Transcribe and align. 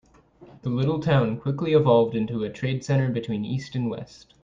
The 0.63 0.69
little 0.71 0.99
town 0.99 1.37
quickly 1.37 1.73
evolved 1.73 2.15
into 2.15 2.43
a 2.43 2.49
trade 2.51 2.83
center 2.83 3.09
between 3.11 3.45
east 3.45 3.75
and 3.75 3.87
west. 3.87 4.33